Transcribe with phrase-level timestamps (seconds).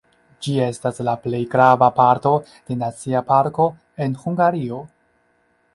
[0.45, 3.69] Ĝi estas la plej grava parto de nacia parko
[4.07, 4.83] en Hungario.